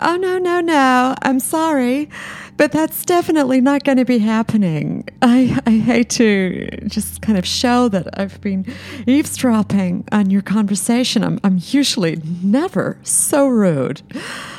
Oh, 0.00 0.16
no, 0.16 0.36
no, 0.38 0.60
no. 0.60 1.14
I'm 1.22 1.40
sorry. 1.40 2.10
But 2.56 2.72
that's 2.72 3.04
definitely 3.04 3.60
not 3.60 3.84
going 3.84 3.98
to 3.98 4.04
be 4.04 4.18
happening. 4.18 5.08
I, 5.22 5.58
I 5.66 5.72
hate 5.72 6.10
to 6.10 6.66
just 6.86 7.22
kind 7.22 7.38
of 7.38 7.46
show 7.46 7.88
that 7.88 8.18
I've 8.18 8.40
been 8.40 8.66
eavesdropping 9.06 10.08
on 10.12 10.30
your 10.30 10.42
conversation. 10.42 11.22
I'm, 11.22 11.38
I'm 11.44 11.60
usually 11.60 12.16
never 12.42 12.98
so 13.02 13.46
rude. 13.46 14.02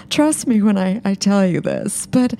Trust 0.10 0.48
me 0.48 0.62
when 0.62 0.78
I, 0.78 1.02
I 1.04 1.16
tell 1.16 1.46
you 1.46 1.60
this. 1.60 2.06
But 2.06 2.36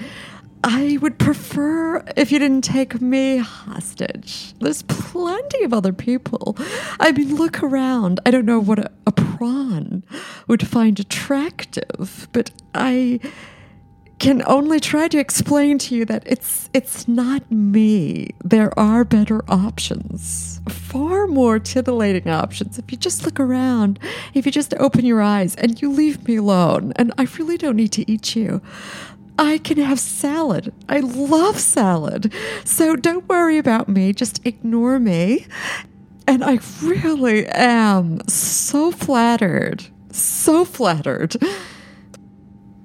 I 0.64 0.98
would 1.02 1.20
prefer 1.20 2.04
if 2.16 2.32
you 2.32 2.40
didn't 2.40 2.64
take 2.64 3.02
me 3.02 3.38
hostage. 3.38 4.54
There's 4.60 4.82
plenty 4.84 5.64
of 5.64 5.74
other 5.74 5.94
people. 5.94 6.58
I 7.00 7.12
mean, 7.12 7.36
look 7.36 7.62
around. 7.62 8.20
I 8.26 8.32
don't 8.32 8.46
know 8.46 8.60
what 8.60 8.80
a, 8.80 8.92
a 9.06 9.12
prawn 9.12 10.04
would 10.48 10.68
find 10.68 11.00
attractive, 11.00 12.28
but 12.32 12.52
I 12.74 13.20
can 14.20 14.42
only 14.48 14.80
try 14.80 15.08
to 15.08 15.20
explain 15.20 15.78
to 15.78 15.96
you 15.96 16.04
that 16.06 16.24
it's 16.26 16.70
it's 16.74 17.08
not 17.08 17.50
me. 17.52 18.32
There 18.44 18.78
are 18.78 19.06
better 19.06 19.44
options. 19.48 20.60
Far 20.68 21.28
more 21.28 21.60
titillating 21.60 22.28
options. 22.28 22.80
If 22.80 22.92
you 22.92 22.98
just 22.98 23.26
look 23.26 23.40
around, 23.40 24.00
if 24.34 24.46
you 24.46 24.52
just 24.52 24.74
open 24.76 25.06
your 25.06 25.22
eyes 25.22 25.56
and 25.56 25.80
you 25.82 25.92
leave 25.92 26.28
me 26.28 26.38
alone, 26.38 26.94
and 26.96 27.14
I 27.18 27.28
really 27.38 27.58
don't 27.58 27.76
need 27.76 27.92
to 27.94 28.12
eat 28.12 28.36
you. 28.36 28.62
I 29.38 29.60
can 29.60 29.78
have 29.78 30.00
salad. 30.00 30.74
I 30.90 31.00
love 31.00 31.60
salad. 31.60 32.34
So 32.64 32.96
don't 32.96 33.28
worry 33.30 33.58
about 33.58 33.88
me. 33.88 34.14
Just 34.14 34.46
ignore 34.46 35.00
me. 35.00 35.46
And 36.28 36.44
I 36.44 36.60
really 36.82 37.46
am 37.48 38.28
so 38.28 38.92
flattered. 38.92 39.86
So 40.12 40.66
flattered. 40.66 41.36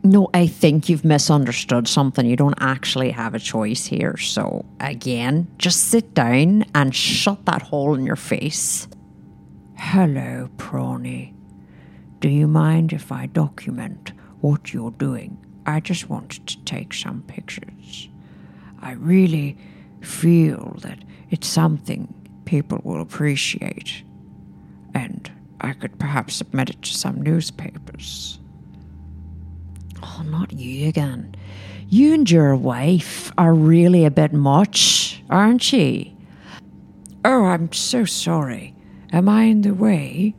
No, 0.05 0.29
I 0.35 0.49
think 0.49 0.89
you've 0.89 1.05
misunderstood 1.05 1.87
something. 1.87 2.27
You 2.27 2.37
don't 2.37 2.61
actually 2.61 3.11
have 3.11 3.35
a 3.35 3.39
choice 3.39 3.87
here. 3.87 4.17
So, 4.17 4.65
again, 4.81 5.47
just 5.59 5.89
sit 5.91 6.13
down 6.13 6.65
and 6.75 6.95
shut 6.95 7.47
that 7.47 7.63
hole 7.63 7.95
in 7.95 8.05
your 8.05 8.17
face. 8.17 8.89
Hello, 9.77 10.49
Prawny. 10.57 11.35
Do 12.19 12.29
you 12.29 12.49
mind 12.49 12.93
if 12.93 13.13
I 13.13 13.27
document 13.27 14.13
what 14.41 14.73
you're 14.73 14.91
doing? 14.91 15.39
I 15.67 15.81
just 15.81 16.09
wanted 16.09 16.47
to 16.49 16.59
take 16.65 16.93
some 16.95 17.23
pictures. 17.23 18.09
I 18.81 18.93
really 18.93 19.57
feel 20.01 20.77
that 20.81 20.99
it's 21.31 21.47
something 21.47 22.13
people 22.45 22.81
will 22.83 23.01
appreciate, 23.01 24.03
and 24.95 25.31
I 25.61 25.73
could 25.73 25.99
perhaps 25.99 26.35
submit 26.35 26.71
it 26.71 26.83
to 26.83 26.95
some 26.95 27.23
newspapers. 27.23 28.41
Oh, 30.03 30.23
not 30.27 30.53
you 30.53 30.89
again. 30.89 31.35
You 31.89 32.15
and 32.15 32.29
your 32.29 32.57
wife 32.57 33.33
are 33.39 33.55
really 33.55 34.05
a 34.05 34.11
bit 34.11 34.33
much, 34.33 35.23
aren't 35.31 35.73
ye? 35.73 36.17
Oh, 37.25 37.45
I'm 37.45 37.73
so 37.73 38.05
sorry. 38.05 38.75
Am 39.13 39.29
I 39.29 39.45
in 39.45 39.63
the 39.63 39.75
way? 39.75 40.35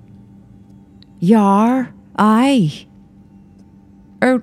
Yar, 1.19 1.93
aye. 2.17 2.87
Oh, 4.21 4.41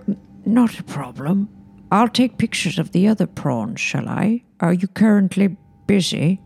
not 0.50 0.78
a 0.78 0.83
problem. 0.83 1.49
I'll 1.90 2.09
take 2.09 2.38
pictures 2.38 2.78
of 2.78 2.92
the 2.92 3.09
other 3.09 3.26
prawns, 3.26 3.80
shall 3.80 4.09
I? 4.09 4.42
Are 4.61 4.73
you 4.73 4.87
currently 4.88 5.57
busy? 5.87 6.40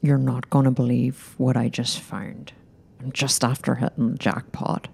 You're 0.00 0.18
not 0.18 0.48
to 0.50 0.70
believe 0.70 1.34
what 1.38 1.56
I 1.56 1.68
just 1.68 2.00
found. 2.00 2.52
I'm 3.00 3.12
just 3.12 3.44
after 3.44 3.74
hitting 3.74 4.12
the 4.12 4.18
jackpot. 4.18 4.88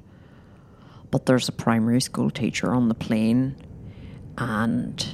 But 1.10 1.26
there's 1.26 1.48
a 1.48 1.52
primary 1.52 2.00
school 2.00 2.30
teacher 2.30 2.72
on 2.72 2.88
the 2.88 2.94
plane, 2.94 3.56
and 4.36 5.06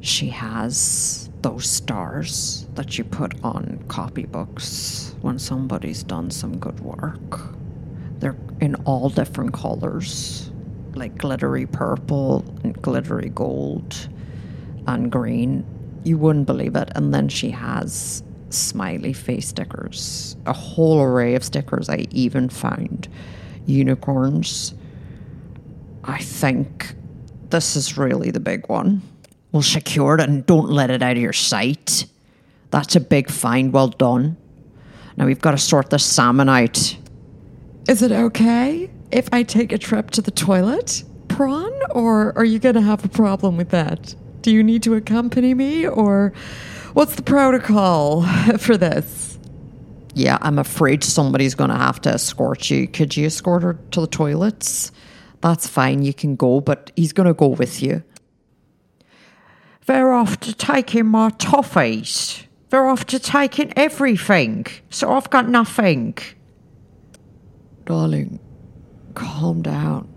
she 0.00 0.28
has 0.28 1.30
those 1.42 1.68
stars 1.68 2.66
that 2.74 2.98
you 2.98 3.04
put 3.04 3.34
on 3.42 3.84
copybooks 3.88 5.14
when 5.22 5.38
somebody's 5.38 6.02
done 6.02 6.30
some 6.30 6.58
good 6.58 6.80
work. 6.80 7.56
They're 8.18 8.36
in 8.60 8.74
all 8.86 9.08
different 9.08 9.52
colors, 9.52 10.50
like 10.94 11.18
glittery 11.18 11.66
purple 11.66 12.44
and 12.62 12.80
glittery 12.80 13.30
gold 13.30 14.08
and 14.86 15.10
green. 15.10 15.64
You 16.04 16.18
wouldn't 16.18 16.46
believe 16.46 16.76
it. 16.76 16.90
And 16.94 17.12
then 17.12 17.28
she 17.28 17.50
has 17.50 18.22
smiley 18.50 19.12
face 19.12 19.48
stickers, 19.48 20.36
a 20.46 20.52
whole 20.52 21.02
array 21.02 21.34
of 21.34 21.44
stickers. 21.44 21.88
I 21.88 22.06
even 22.10 22.48
found 22.48 23.08
unicorns. 23.66 24.74
I 26.04 26.18
think 26.18 26.94
this 27.50 27.76
is 27.76 27.98
really 27.98 28.30
the 28.30 28.40
big 28.40 28.68
one. 28.68 29.02
Well, 29.52 29.62
secure 29.62 30.14
it 30.14 30.20
and 30.20 30.44
don't 30.46 30.70
let 30.70 30.90
it 30.90 31.02
out 31.02 31.16
of 31.16 31.22
your 31.22 31.32
sight. 31.32 32.06
That's 32.70 32.96
a 32.96 33.00
big 33.00 33.30
find. 33.30 33.72
Well 33.72 33.88
done. 33.88 34.36
Now 35.16 35.26
we've 35.26 35.40
got 35.40 35.52
to 35.52 35.58
sort 35.58 35.90
this 35.90 36.04
salmon 36.04 36.48
out. 36.48 36.96
Is 37.88 38.02
it 38.02 38.10
okay 38.10 38.90
if 39.12 39.28
I 39.32 39.44
take 39.44 39.70
a 39.70 39.78
trip 39.78 40.10
to 40.12 40.20
the 40.20 40.32
toilet, 40.32 41.04
Prawn? 41.28 41.72
Or 41.90 42.36
are 42.36 42.44
you 42.44 42.58
going 42.58 42.74
to 42.74 42.80
have 42.80 43.04
a 43.04 43.08
problem 43.08 43.56
with 43.56 43.68
that? 43.68 44.12
Do 44.42 44.50
you 44.50 44.64
need 44.64 44.82
to 44.82 44.94
accompany 44.94 45.54
me? 45.54 45.86
Or 45.86 46.32
what's 46.94 47.14
the 47.14 47.22
protocol 47.22 48.22
for 48.58 48.76
this? 48.76 49.38
Yeah, 50.14 50.38
I'm 50.40 50.58
afraid 50.58 51.04
somebody's 51.04 51.54
going 51.54 51.70
to 51.70 51.76
have 51.76 52.00
to 52.02 52.10
escort 52.10 52.70
you. 52.70 52.88
Could 52.88 53.16
you 53.16 53.26
escort 53.26 53.62
her 53.62 53.78
to 53.92 54.00
the 54.00 54.06
toilets? 54.08 54.90
That's 55.40 55.68
fine, 55.68 56.02
you 56.02 56.12
can 56.12 56.34
go, 56.34 56.60
but 56.60 56.90
he's 56.96 57.12
going 57.12 57.28
to 57.28 57.34
go 57.34 57.48
with 57.48 57.82
you. 57.82 58.02
They're 59.84 60.12
after 60.12 60.52
taking 60.52 61.06
my 61.06 61.30
toffees. 61.30 62.46
They're 62.70 62.88
after 62.88 63.20
taking 63.20 63.72
everything. 63.76 64.66
So 64.90 65.12
I've 65.12 65.30
got 65.30 65.48
nothing. 65.48 66.16
Darling, 67.86 68.40
calm 69.14 69.62
down. 69.62 70.08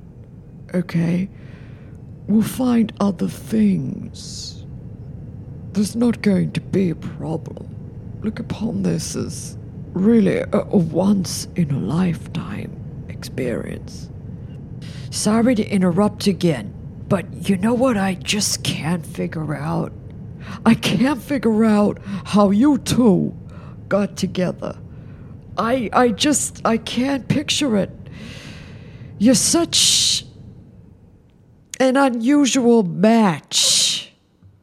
Okay? 0.74 1.30
We'll 2.28 2.42
find 2.42 2.92
other 3.00 3.28
things. 3.28 4.66
There's 5.74 5.96
not 5.96 6.22
going 6.22 6.52
to 6.54 6.62
be 6.62 6.89
a 6.89 6.96
problem. 6.96 7.76
Look 8.22 8.39
upon 8.39 8.84
this 8.84 9.15
as 9.15 9.58
really 9.93 10.38
a, 10.38 10.50
a 10.52 10.78
once 10.78 11.48
in 11.56 11.72
a 11.72 11.80
lifetime 11.80 13.06
experience. 13.08 14.10
Sorry 15.12 15.54
to 15.54 15.67
interrupt 15.67 16.26
again, 16.26 16.74
but 17.08 17.50
you 17.50 17.58
know 17.58 17.76
what 17.76 17.98
I 17.98 18.15
just 18.15 18.63
can't 18.63 19.06
figure 19.06 19.56
out? 19.56 19.93
I 20.65 20.74
can't 20.74 21.22
figure 21.22 21.65
out 21.65 22.00
how 22.26 22.50
you 22.50 22.80
two 22.80 23.36
got 23.88 24.17
together. 24.17 24.78
I 25.60 25.89
I 25.91 26.10
just 26.10 26.62
I 26.63 26.78
can't 26.78 27.28
picture 27.28 27.76
it. 27.78 27.91
You're 29.17 29.36
such 29.36 30.26
an 31.80 31.98
unusual 31.98 32.84
match. 32.84 34.13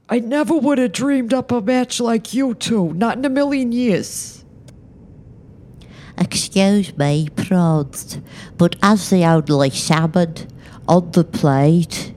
I 0.08 0.20
never 0.20 0.56
would 0.56 0.78
have 0.78 0.92
dreamed 0.92 1.34
up 1.34 1.52
a 1.52 1.60
match 1.60 2.00
like 2.00 2.32
you 2.32 2.54
two, 2.54 2.94
not 2.94 3.18
in 3.18 3.24
a 3.24 3.28
million 3.28 3.72
years. 3.72 4.44
Excuse 6.16 6.96
me, 6.96 7.28
Prods, 7.36 8.18
but 8.56 8.76
as 8.82 9.10
the 9.10 9.24
only 9.24 9.68
salmon 9.68 10.34
on 10.88 11.10
the 11.10 11.24
plate, 11.24 12.14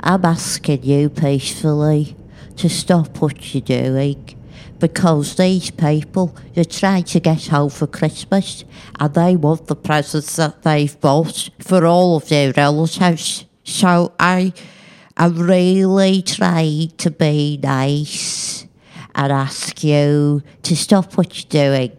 I'm 0.00 0.24
asking 0.24 0.84
you 0.84 1.10
peacefully 1.10 2.16
to 2.56 2.68
stop 2.68 3.20
what 3.20 3.52
you're 3.52 3.62
doing 3.62 4.36
because 4.78 5.36
these 5.36 5.70
people, 5.70 6.36
you 6.54 6.64
try 6.64 7.00
to 7.02 7.20
get 7.20 7.46
home 7.46 7.70
for 7.70 7.86
Christmas 7.86 8.64
and 8.98 9.14
they 9.14 9.36
want 9.36 9.66
the 9.66 9.76
presents 9.76 10.36
that 10.36 10.62
they've 10.62 11.00
bought 11.00 11.50
for 11.60 11.86
all 11.86 12.16
of 12.16 12.28
their 12.28 12.52
relatives. 12.52 13.44
So 13.64 14.12
I, 14.18 14.52
I 15.16 15.26
really 15.26 16.22
trying 16.22 16.90
to 16.98 17.10
be 17.10 17.58
nice 17.62 18.66
and 19.14 19.32
ask 19.32 19.82
you 19.84 20.42
to 20.62 20.76
stop 20.76 21.16
what 21.16 21.36
you're 21.36 21.68
doing. 21.68 21.98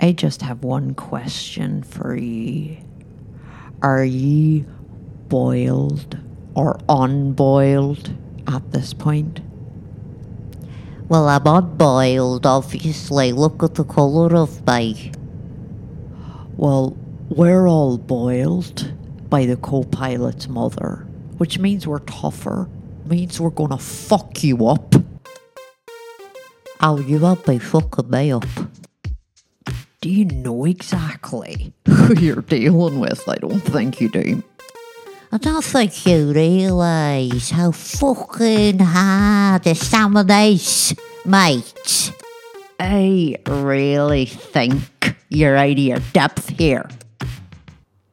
I 0.00 0.12
just 0.12 0.42
have 0.42 0.62
one 0.62 0.94
question 0.94 1.82
for 1.82 2.14
ye. 2.14 2.80
Are 3.82 4.04
ye 4.04 4.64
boiled 5.28 6.18
or 6.54 6.78
unboiled 6.88 8.16
at 8.46 8.70
this 8.70 8.92
point? 8.92 9.40
Well, 11.08 11.26
I'm 11.26 11.46
unboiled, 11.46 12.44
obviously. 12.44 13.32
Look 13.32 13.62
at 13.62 13.76
the 13.76 13.84
colour 13.84 14.36
of 14.36 14.66
me. 14.66 15.10
Well, 16.58 16.94
we're 17.30 17.66
all 17.66 17.96
boiled 17.96 18.92
by 19.30 19.46
the 19.46 19.56
co 19.56 19.84
pilot's 19.84 20.48
mother, 20.48 21.06
which 21.38 21.58
means 21.58 21.86
we're 21.86 22.00
tougher, 22.00 22.68
means 23.06 23.40
we're 23.40 23.48
gonna 23.48 23.78
fuck 23.78 24.44
you 24.44 24.66
up. 24.66 24.94
Oh, 26.80 27.00
you 27.00 27.18
won't 27.18 27.46
be 27.46 27.58
fucking 27.58 28.10
me 28.10 28.30
up. 28.32 28.46
Do 30.02 30.10
you 30.10 30.26
know 30.26 30.66
exactly 30.66 31.72
who 31.88 32.14
you're 32.20 32.42
dealing 32.42 33.00
with? 33.00 33.26
I 33.26 33.36
don't 33.36 33.60
think 33.60 34.00
you 34.02 34.10
do. 34.10 34.42
I 35.30 35.36
don't 35.36 35.62
think 35.62 36.06
you 36.06 36.32
realise 36.32 37.50
how 37.50 37.70
fucking 37.70 38.78
hard 38.78 39.62
the 39.62 39.74
is, 40.30 40.94
mate. 41.26 42.12
I 42.80 43.36
really 43.46 44.24
think 44.24 45.16
you're 45.28 45.54
out 45.54 45.72
of 45.72 45.78
your 45.78 45.98
depth 46.14 46.48
here. 46.48 46.88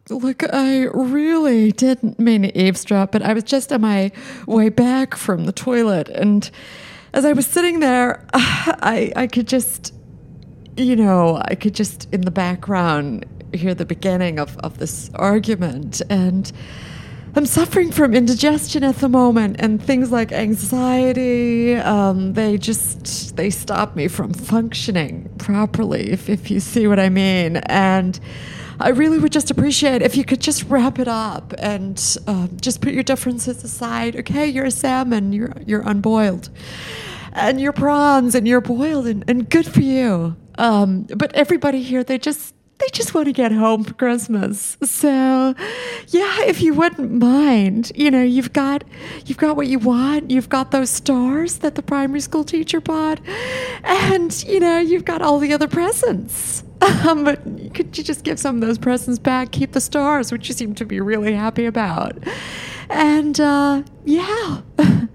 Look, 0.09 0.43
I 0.53 0.87
really 0.93 1.71
didn't 1.71 2.19
mean 2.19 2.41
to 2.41 2.57
eavesdrop, 2.57 3.13
but 3.13 3.21
I 3.21 3.31
was 3.31 3.45
just 3.45 3.71
on 3.71 3.79
my 3.79 4.11
way 4.45 4.67
back 4.67 5.15
from 5.15 5.45
the 5.45 5.53
toilet. 5.53 6.09
And 6.09 6.51
as 7.13 7.23
I 7.23 7.31
was 7.31 7.47
sitting 7.47 7.79
there, 7.79 8.27
I, 8.33 9.13
I 9.15 9.27
could 9.27 9.47
just, 9.47 9.93
you 10.75 10.97
know, 10.97 11.41
I 11.45 11.55
could 11.55 11.75
just 11.75 12.13
in 12.13 12.21
the 12.21 12.31
background 12.31 13.25
hear 13.53 13.73
the 13.73 13.85
beginning 13.85 14.37
of, 14.37 14.57
of 14.57 14.79
this 14.79 15.09
argument. 15.15 16.01
And 16.09 16.51
I'm 17.37 17.45
suffering 17.45 17.91
from 17.91 18.13
indigestion 18.13 18.85
at 18.85 18.95
the 18.99 19.09
moment, 19.09 19.57
and 19.59 19.83
things 19.83 20.09
like 20.09 20.31
anxiety, 20.31 21.75
um, 21.75 22.31
they 22.31 22.57
just, 22.57 23.35
they 23.35 23.49
stop 23.49 23.93
me 23.93 24.07
from 24.07 24.33
functioning 24.33 25.29
properly, 25.37 26.11
if, 26.11 26.29
if 26.29 26.49
you 26.49 26.61
see 26.61 26.87
what 26.87 26.97
I 26.97 27.09
mean. 27.09 27.57
And 27.57 28.17
I 28.79 28.89
really 28.89 29.17
would 29.17 29.33
just 29.33 29.51
appreciate 29.51 30.01
if 30.01 30.15
you 30.15 30.23
could 30.23 30.39
just 30.39 30.63
wrap 30.69 30.97
it 30.97 31.09
up 31.09 31.53
and 31.57 32.01
um, 32.25 32.55
just 32.61 32.79
put 32.79 32.93
your 32.93 33.03
differences 33.03 33.65
aside. 33.65 34.15
Okay, 34.15 34.47
you're 34.47 34.65
a 34.65 34.71
salmon, 34.71 35.33
you're 35.33 35.53
you're 35.65 35.81
unboiled, 35.81 36.49
and 37.33 37.59
you're 37.59 37.73
prawns, 37.73 38.35
and 38.35 38.47
you're 38.47 38.61
boiled, 38.61 39.07
and, 39.07 39.29
and 39.29 39.49
good 39.49 39.65
for 39.65 39.81
you. 39.81 40.37
Um, 40.57 41.03
but 41.03 41.33
everybody 41.35 41.81
here, 41.81 42.01
they 42.01 42.17
just 42.17 42.55
they 42.79 42.87
just 42.91 43.13
want 43.13 43.27
to 43.27 43.31
get 43.31 43.51
home 43.51 43.83
for 43.83 43.93
Christmas. 43.93 44.77
So, 44.83 45.55
yeah, 46.09 46.43
if 46.43 46.61
you 46.61 46.73
wouldn't 46.73 47.11
mind, 47.11 47.91
you 47.95 48.11
know, 48.11 48.23
you've 48.23 48.53
got 48.53 48.83
you've 49.25 49.37
got 49.37 49.55
what 49.55 49.67
you 49.67 49.79
want. 49.79 50.29
You've 50.31 50.49
got 50.49 50.71
those 50.71 50.89
stars 50.89 51.59
that 51.59 51.75
the 51.75 51.81
primary 51.81 52.19
school 52.19 52.43
teacher 52.43 52.81
bought, 52.81 53.19
and 53.83 54.43
you 54.43 54.59
know, 54.59 54.79
you've 54.79 55.05
got 55.05 55.21
all 55.21 55.39
the 55.39 55.53
other 55.53 55.67
presents. 55.67 56.63
Um, 56.81 57.23
but 57.23 57.41
could 57.73 57.97
you 57.97 58.03
just 58.03 58.23
give 58.23 58.39
some 58.39 58.55
of 58.55 58.61
those 58.61 58.77
presents 58.77 59.19
back? 59.19 59.51
Keep 59.51 59.71
the 59.71 59.81
stars, 59.81 60.31
which 60.31 60.47
you 60.49 60.53
seem 60.53 60.75
to 60.75 60.85
be 60.85 60.99
really 60.99 61.33
happy 61.33 61.65
about. 61.65 62.17
And 62.89 63.39
uh, 63.39 63.83
yeah. 64.03 64.61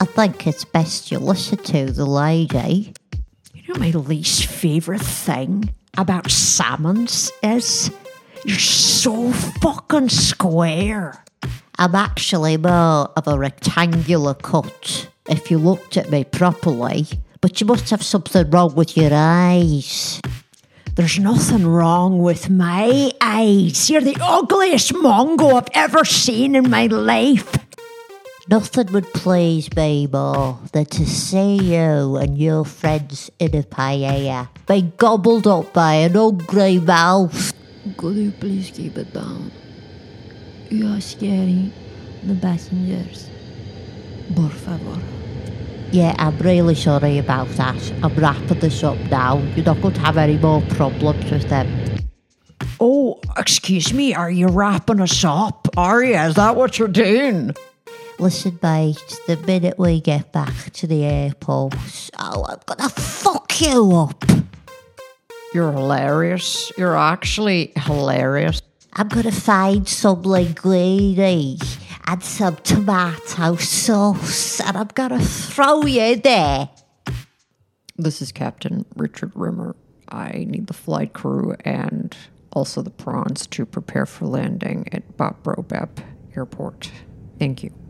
I 0.00 0.06
think 0.06 0.46
it's 0.46 0.64
best 0.64 1.10
you 1.10 1.18
listen 1.18 1.58
to 1.58 1.90
the 1.90 2.04
lady. 2.04 2.92
You 3.54 3.72
know, 3.72 3.80
my 3.80 3.90
least 3.90 4.46
favourite 4.46 5.00
thing 5.00 5.74
about 5.96 6.30
salmons 6.30 7.30
is 7.42 7.90
you're 8.44 8.58
so 8.58 9.32
fucking 9.32 10.08
square. 10.08 11.22
I'm 11.78 11.94
actually 11.94 12.56
more 12.56 13.10
of 13.16 13.26
a 13.26 13.38
rectangular 13.38 14.34
cut, 14.34 15.08
if 15.28 15.50
you 15.50 15.58
looked 15.58 15.96
at 15.96 16.10
me 16.10 16.24
properly. 16.24 17.06
But 17.40 17.60
you 17.60 17.66
must 17.66 17.90
have 17.90 18.02
something 18.02 18.50
wrong 18.50 18.74
with 18.74 18.96
your 18.96 19.10
eyes. 19.12 20.20
There's 20.94 21.18
nothing 21.18 21.66
wrong 21.66 22.20
with 22.20 22.48
my 22.48 23.10
eyes. 23.20 23.90
You're 23.90 24.00
the 24.00 24.16
ugliest 24.20 24.92
mongo 24.92 25.54
I've 25.54 25.68
ever 25.74 26.04
seen 26.04 26.54
in 26.54 26.70
my 26.70 26.86
life. 26.86 27.56
Nothing 28.46 28.92
would 28.92 29.10
please 29.14 29.74
me 29.74 30.06
more 30.06 30.58
than 30.72 30.84
to 30.84 31.06
see 31.06 31.56
you 31.56 32.16
and 32.16 32.36
your 32.36 32.66
friends 32.66 33.30
in 33.38 33.56
a 33.56 33.62
paella 33.62 34.48
being 34.66 34.92
gobbled 34.98 35.46
up 35.46 35.72
by 35.72 35.94
an 35.94 36.12
hungry 36.12 36.78
mouse. 36.78 37.54
Could 37.96 38.16
you 38.16 38.32
please 38.32 38.70
keep 38.70 38.98
it 38.98 39.14
down? 39.14 39.50
You 40.68 40.88
are 40.88 41.00
scaring 41.00 41.72
the 42.22 42.34
passengers. 42.34 43.30
Por 44.36 44.50
favor. 44.50 45.00
Yeah, 45.90 46.14
I'm 46.18 46.36
really 46.38 46.74
sorry 46.74 47.16
about 47.16 47.48
that. 47.56 47.92
I'm 48.02 48.14
wrapping 48.14 48.60
this 48.60 48.84
up 48.84 48.98
now. 49.10 49.38
You're 49.56 49.64
not 49.64 49.80
going 49.80 49.94
to 49.94 50.00
have 50.00 50.18
any 50.18 50.36
more 50.36 50.60
problems 50.68 51.30
with 51.30 51.48
them. 51.48 51.68
Oh, 52.78 53.20
excuse 53.38 53.94
me, 53.94 54.12
are 54.12 54.30
you 54.30 54.48
wrapping 54.48 55.00
us 55.00 55.24
up? 55.24 55.66
Are 55.78 56.04
you? 56.04 56.16
Is 56.16 56.34
that 56.34 56.56
what 56.56 56.78
you're 56.78 56.88
doing? 56.88 57.54
Listen, 58.18 58.58
mate, 58.62 59.20
the 59.26 59.36
minute 59.38 59.78
we 59.78 60.00
get 60.00 60.32
back 60.32 60.70
to 60.72 60.86
the 60.86 61.04
airport, 61.04 61.74
oh, 62.18 62.46
I'm 62.48 62.60
gonna 62.64 62.88
fuck 62.88 63.60
you 63.60 63.92
up. 63.92 64.24
You're 65.52 65.72
hilarious. 65.72 66.72
You're 66.78 66.96
actually 66.96 67.72
hilarious. 67.76 68.62
I'm 68.94 69.08
gonna 69.08 69.32
find 69.32 69.88
some 69.88 70.22
linguine 70.22 71.60
and 72.06 72.22
some 72.22 72.56
tomato 72.62 73.56
sauce, 73.56 74.60
and 74.60 74.76
I'm 74.76 74.90
gonna 74.94 75.20
throw 75.20 75.84
you 75.84 76.16
there. 76.16 76.70
This 77.96 78.22
is 78.22 78.32
Captain 78.32 78.84
Richard 78.96 79.32
Rimmer. 79.34 79.74
I 80.08 80.46
need 80.48 80.68
the 80.68 80.72
flight 80.72 81.12
crew 81.12 81.56
and 81.64 82.16
also 82.52 82.80
the 82.80 82.90
prawns 82.90 83.46
to 83.48 83.66
prepare 83.66 84.06
for 84.06 84.26
landing 84.26 84.88
at 84.92 85.16
Boppbrobap 85.16 86.04
Airport. 86.36 86.90
Thank 87.38 87.64
you. 87.64 87.83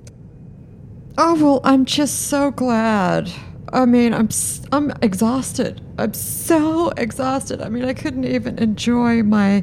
Oh 1.16 1.34
well, 1.34 1.60
I'm 1.62 1.84
just 1.84 2.22
so 2.28 2.50
glad. 2.50 3.30
I 3.72 3.86
mean, 3.86 4.12
I'm 4.12 4.28
I'm 4.72 4.92
exhausted. 5.00 5.80
I'm 5.96 6.12
so 6.12 6.88
exhausted. 6.96 7.60
I 7.62 7.68
mean, 7.68 7.84
I 7.84 7.94
couldn't 7.94 8.24
even 8.24 8.58
enjoy 8.58 9.22
my 9.22 9.62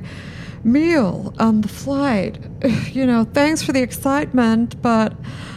meal 0.63 1.33
on 1.39 1.61
the 1.61 1.67
flight. 1.67 2.39
You 2.91 3.05
know, 3.05 3.23
thanks 3.23 3.61
for 3.63 3.71
the 3.71 3.81
excitement, 3.81 4.81
but 4.81 5.13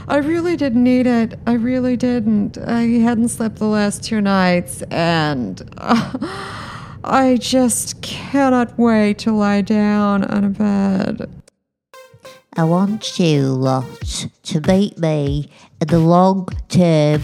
I 0.09 0.17
really 0.17 0.57
didn't 0.57 0.83
need 0.83 1.07
it. 1.07 1.39
I 1.47 1.55
really 1.55 1.97
didn't. 1.97 2.59
I 2.59 2.83
hadn't 3.03 3.29
slept 3.29 3.57
the 3.57 3.67
last 3.67 4.03
two 4.03 4.21
nights, 4.21 4.83
and 4.91 5.63
uh, 5.79 6.19
I 7.05 7.39
just 7.41 8.03
cannot 8.03 8.77
wait 8.79 9.19
to 9.21 9.33
lie 9.33 9.63
down 9.63 10.25
on 10.25 10.45
a 10.45 10.49
bed. 10.49 11.31
I 12.57 12.63
want 12.63 13.19
you 13.19 13.47
lot 13.49 14.29
to 14.45 14.61
meet 14.61 14.97
me 14.97 15.51
in 15.85 15.89
the 15.89 15.99
long 15.99 16.49
term 16.71 17.23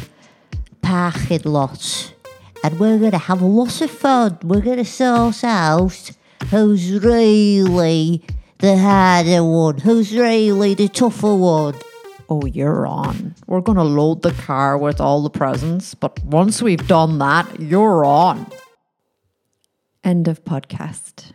parking 0.83 1.45
lot. 1.45 2.13
And 2.63 2.79
we're 2.79 2.99
going 2.99 3.13
to 3.13 3.19
have 3.19 3.41
a 3.41 3.47
lot 3.47 3.81
of 3.81 3.91
fun. 3.91 4.39
We're 4.43 4.61
going 4.61 4.77
to 4.77 4.85
sort 4.85 5.43
out 5.45 6.11
who's 6.51 6.93
really 6.93 8.23
the 8.59 8.77
harder 8.77 9.43
one, 9.43 9.79
who's 9.79 10.13
really 10.15 10.75
the 10.75 10.89
tougher 10.89 11.35
one. 11.35 11.75
Oh, 12.29 12.45
you're 12.45 12.87
on. 12.87 13.35
We're 13.47 13.63
going 13.63 13.79
to 13.79 13.85
load 13.85 14.21
the 14.21 14.33
car 14.33 14.77
with 14.77 15.01
all 15.01 15.23
the 15.23 15.31
presents, 15.31 15.95
but 15.95 16.23
once 16.23 16.61
we've 16.61 16.87
done 16.87 17.19
that, 17.19 17.61
you're 17.61 18.05
on. 18.05 18.47
End 20.05 20.29
of 20.29 20.45
podcast. 20.45 21.33